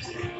[0.00, 0.39] Thursday.